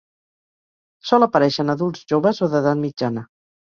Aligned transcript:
Sol 1.11 1.27
aparèixer 1.27 1.69
en 1.69 1.77
adults 1.77 2.05
joves 2.15 2.45
o 2.49 2.53
d'edat 2.57 2.85
mitjana. 2.85 3.31